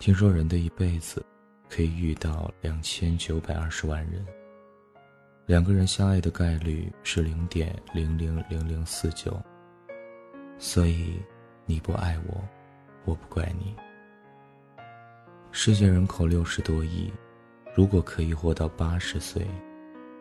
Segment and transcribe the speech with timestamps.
[0.00, 1.22] 听说人的一辈子
[1.68, 4.24] 可以遇到两千九百二十万人，
[5.44, 9.38] 两个人相爱的概率是零点零零零零四九。
[10.58, 11.20] 所以，
[11.66, 12.42] 你不爱我，
[13.04, 13.76] 我不怪你。
[15.52, 17.12] 世界人口六十多亿，
[17.76, 19.46] 如果可以活到八十岁，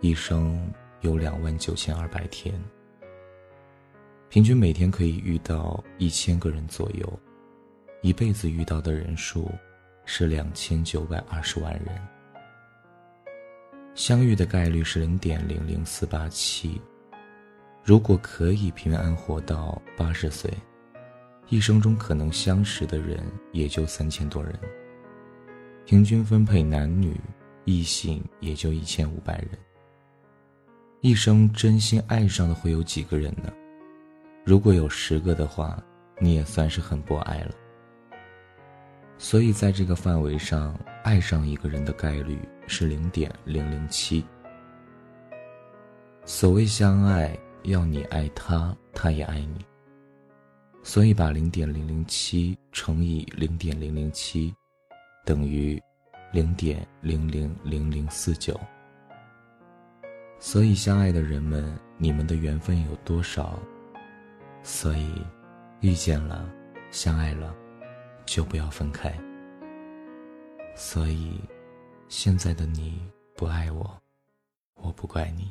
[0.00, 0.72] 一生
[1.02, 2.52] 有两万九千二百天，
[4.28, 7.20] 平均每天可以遇到一千个人左右，
[8.02, 9.48] 一辈子遇到的人数。
[10.10, 11.94] 是两千九百二十万人，
[13.94, 16.80] 相遇的概率是零点零零四八七。
[17.84, 20.50] 如果可以平安活到八十岁，
[21.50, 23.22] 一生中可能相识的人
[23.52, 24.58] 也就三千多人。
[25.84, 27.14] 平均分配男女，
[27.66, 29.50] 异性也就一千五百人。
[31.02, 33.52] 一生真心爱上的会有几个人呢？
[34.42, 35.78] 如果有十个的话，
[36.18, 37.54] 你也算是很博爱了。
[39.20, 44.24] 所以，在这个范围上，爱上一个人的概率是零点零零七。
[46.24, 49.64] 所谓相爱，要你爱他，他也爱你。
[50.84, 54.54] 所以，把零点零零七乘以零点零零七，
[55.24, 55.82] 等于
[56.32, 58.58] 零点零零零零四九。
[60.38, 63.58] 所以，相爱的人们，你们的缘分有多少？
[64.62, 65.10] 所以，
[65.80, 66.48] 遇见了，
[66.92, 67.52] 相爱了。
[68.28, 69.10] 就不要分开。
[70.76, 71.40] 所以，
[72.08, 73.00] 现在的你
[73.34, 73.90] 不爱我，
[74.74, 75.50] 我不怪你。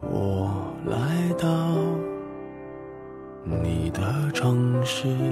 [0.00, 1.76] 我来到
[3.44, 5.31] 你的城市。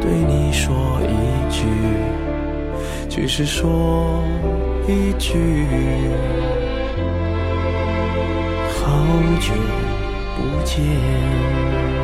[0.00, 1.14] 对你说一
[1.50, 1.66] 句，
[3.08, 4.22] 只是说
[4.86, 5.66] 一句，
[8.68, 8.82] 好
[9.40, 9.52] 久
[10.36, 12.03] 不见。